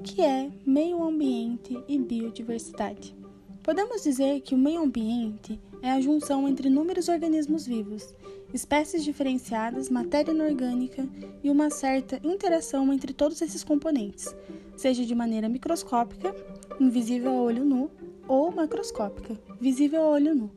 [0.00, 3.14] que é meio ambiente e biodiversidade?
[3.62, 8.14] Podemos dizer que o meio ambiente é a junção entre inúmeros organismos vivos,
[8.52, 11.06] espécies diferenciadas, matéria inorgânica
[11.42, 14.34] e uma certa interação entre todos esses componentes,
[14.76, 16.34] seja de maneira microscópica,
[16.80, 17.90] invisível a olho nu,
[18.26, 20.50] ou macroscópica, visível a olho nu.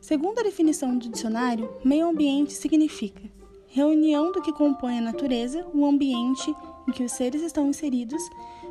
[0.00, 3.22] Segundo a definição do dicionário, meio ambiente significa
[3.68, 6.54] reunião do que compõe a natureza, o ambiente
[6.88, 8.22] em que os seres estão inseridos,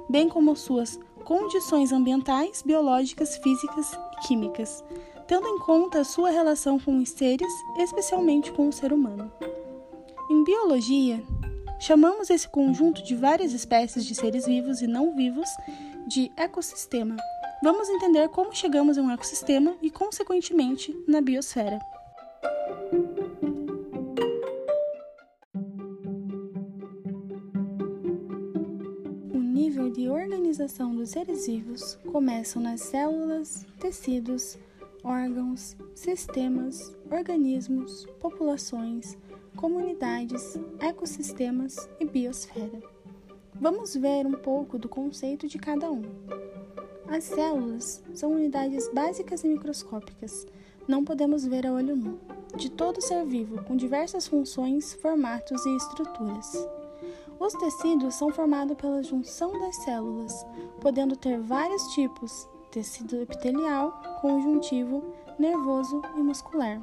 [0.09, 4.83] bem como suas condições ambientais, biológicas, físicas e químicas,
[5.27, 9.31] tendo em conta a sua relação com os seres, especialmente com o ser humano.
[10.29, 11.23] Em biologia,
[11.79, 15.49] chamamos esse conjunto de várias espécies de seres vivos e não vivos
[16.07, 17.17] de ecossistema.
[17.63, 21.79] Vamos entender como chegamos a um ecossistema e, consequentemente, na biosfera.
[29.56, 34.58] Nível de organização dos seres vivos começam nas células, tecidos,
[35.02, 39.17] órgãos, sistemas, organismos, populações,
[39.56, 42.84] comunidades, ecossistemas e biosfera.
[43.53, 46.03] Vamos ver um pouco do conceito de cada um.
[47.08, 50.45] As células são unidades básicas e microscópicas,
[50.86, 52.19] não podemos ver a olho nu,
[52.58, 56.67] de todo ser vivo, com diversas funções, formatos e estruturas.
[57.39, 60.45] Os tecidos são formados pela junção das células,
[60.80, 63.91] podendo ter vários tipos: tecido epitelial,
[64.22, 65.03] conjuntivo,
[65.38, 66.81] nervoso e muscular.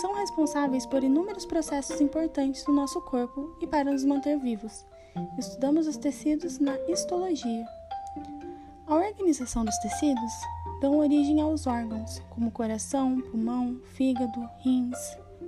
[0.00, 4.84] São responsáveis por inúmeros processos importantes do nosso corpo e para nos manter vivos.
[5.38, 7.66] Estudamos os tecidos na histologia.
[8.86, 10.32] A organização dos tecidos
[10.80, 14.98] dão origem aos órgãos, como coração, pulmão, fígado, rins,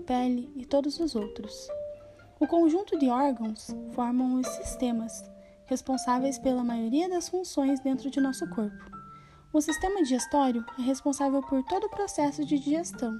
[0.06, 1.68] pele e todos os outros.
[2.44, 5.24] O conjunto de órgãos formam os sistemas,
[5.64, 8.84] responsáveis pela maioria das funções dentro de nosso corpo.
[9.50, 13.18] O sistema digestório é responsável por todo o processo de digestão.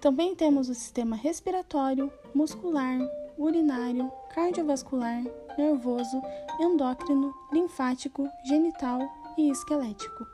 [0.00, 2.98] Também temos o sistema respiratório, muscular,
[3.38, 5.22] urinário, cardiovascular,
[5.56, 6.20] nervoso,
[6.60, 8.98] endócrino, linfático, genital
[9.38, 10.26] e esquelético.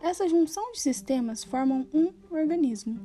[0.00, 3.00] Essa junção de sistemas formam um organismo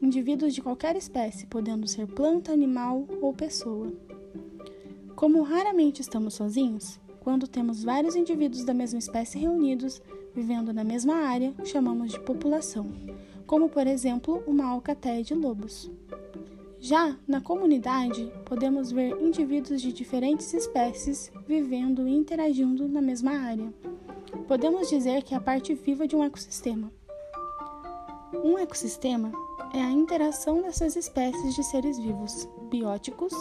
[0.00, 3.92] indivíduos de qualquer espécie, podendo ser planta, animal ou pessoa.
[5.14, 10.00] Como raramente estamos sozinhos, quando temos vários indivíduos da mesma espécie reunidos,
[10.34, 12.90] vivendo na mesma área, chamamos de população,
[13.46, 15.90] como por exemplo uma alcateia de lobos.
[16.78, 23.70] Já na comunidade, podemos ver indivíduos de diferentes espécies vivendo e interagindo na mesma área.
[24.48, 26.90] Podemos dizer que é a parte viva de um ecossistema.
[28.42, 29.30] Um ecossistema
[29.74, 33.34] é a interação dessas espécies de seres vivos, bióticos,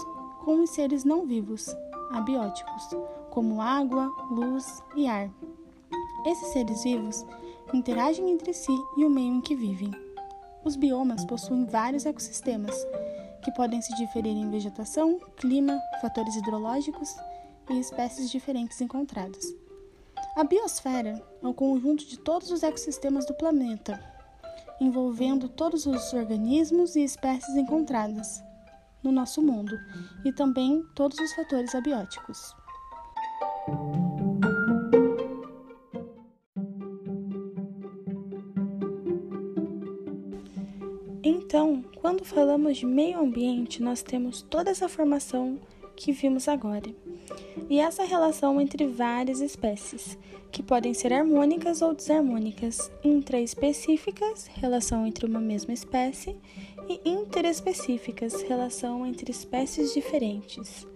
[0.44, 1.74] com os seres não vivos,
[2.12, 2.84] abióticos,
[3.30, 5.30] como água, luz e ar.
[6.26, 7.26] Esses seres vivos
[7.74, 9.92] interagem entre si e o meio em que vivem.
[10.66, 12.76] Os biomas possuem vários ecossistemas,
[13.42, 17.16] que podem se diferir em vegetação, clima, fatores hidrológicos
[17.70, 19.56] e espécies diferentes encontradas.
[20.36, 24.19] A biosfera é o conjunto de todos os ecossistemas do planeta,
[24.80, 28.44] envolvendo todos os organismos e espécies encontradas
[29.04, 29.78] no nosso mundo
[30.26, 32.56] e também todos os fatores abióticos.
[41.24, 45.60] Então, quando falamos de meio ambiente, nós temos toda essa formação
[45.96, 46.94] que vimos agora
[47.70, 50.18] e essa relação entre várias espécies,
[50.52, 56.36] que podem ser harmônicas ou desarmônicas, intraespecíficas, relação entre uma mesma espécie,
[56.88, 60.88] e interespecíficas, relação entre espécies diferentes,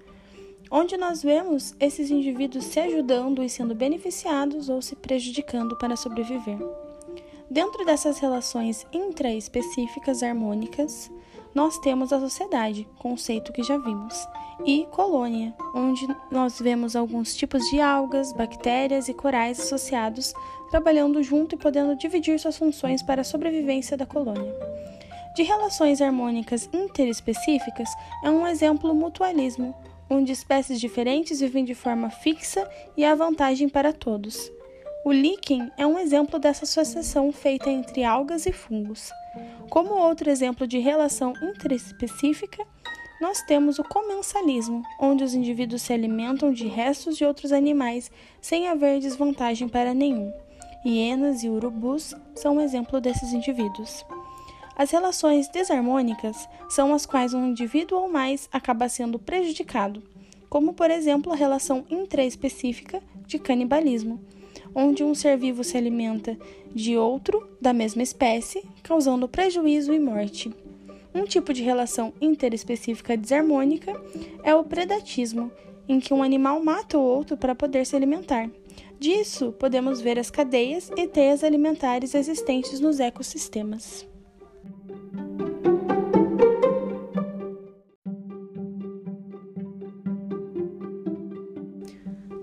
[0.72, 6.57] onde nós vemos esses indivíduos se ajudando e sendo beneficiados ou se prejudicando para sobreviver.
[7.50, 11.12] Dentro dessas relações intraespecíficas harmônicas,
[11.53, 14.28] nós temos a sociedade, conceito que já vimos,
[14.66, 20.34] e colônia, onde nós vemos alguns tipos de algas, bactérias e corais associados
[20.70, 24.52] trabalhando junto e podendo dividir suas funções para a sobrevivência da colônia.
[25.35, 27.90] De relações harmônicas interespecíficas
[28.23, 29.76] é um exemplo o mutualismo,
[30.09, 34.52] onde espécies diferentes vivem de forma fixa e há vantagem para todos.
[35.05, 39.11] O líquen é um exemplo dessa associação feita entre algas e fungos.
[39.70, 42.66] Como outro exemplo de relação interespecífica,
[43.20, 48.09] nós temos o comensalismo, onde os indivíduos se alimentam de restos de outros animais
[48.40, 50.32] sem haver desvantagem para nenhum.
[50.85, 54.06] Hienas e urubus são um exemplo desses indivíduos.
[54.73, 60.02] As relações desarmônicas são as quais um indivíduo ou mais acaba sendo prejudicado,
[60.49, 64.20] como por exemplo a relação intraespecífica de canibalismo,
[64.75, 66.37] onde um ser vivo se alimenta
[66.73, 70.53] de outro da mesma espécie, causando prejuízo e morte.
[71.14, 73.93] Um tipo de relação interespecífica desarmônica
[74.43, 75.52] é o predatismo,
[75.87, 78.49] em que um animal mata o outro para poder se alimentar.
[78.99, 84.08] Disso, podemos ver as cadeias e teias alimentares existentes nos ecossistemas.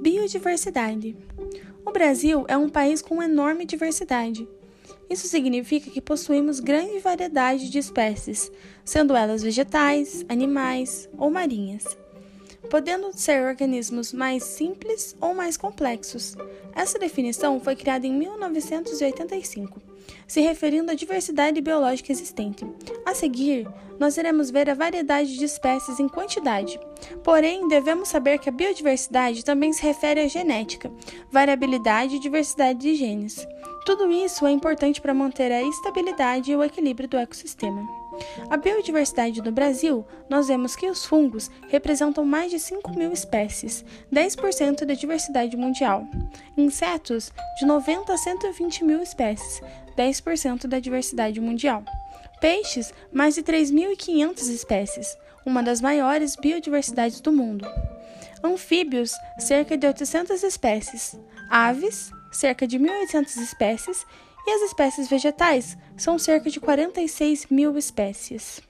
[0.01, 1.17] Biodiversidade.
[1.85, 4.49] O Brasil é um país com enorme diversidade.
[5.09, 8.51] Isso significa que possuímos grande variedade de espécies,
[8.85, 11.85] sendo elas vegetais, animais ou marinhas
[12.69, 16.37] podendo ser organismos mais simples ou mais complexos.
[16.75, 19.83] Essa definição foi criada em 1985,
[20.31, 22.65] se referindo à diversidade biológica existente.
[23.05, 23.67] A seguir,
[23.99, 26.79] nós iremos ver a variedade de espécies em quantidade.
[27.25, 30.89] Porém, devemos saber que a biodiversidade também se refere à genética,
[31.33, 33.45] variabilidade e diversidade de genes.
[33.85, 37.89] Tudo isso é importante para manter a estabilidade e o equilíbrio do ecossistema.
[38.51, 43.85] A biodiversidade do Brasil, nós vemos que os fungos representam mais de 5 mil espécies,
[44.13, 46.07] 10% da diversidade mundial.
[46.57, 49.63] Insetos, de 90 a 120 mil espécies,
[49.97, 51.83] 10% da diversidade mundial.
[52.41, 57.67] Peixes, mais de 3.500 espécies, uma das maiores biodiversidades do mundo.
[58.43, 61.19] Anfíbios, cerca de 800 espécies.
[61.51, 64.07] Aves, cerca de 1.800 espécies
[64.47, 68.61] e as espécies vegetais são cerca de 46 mil espécies.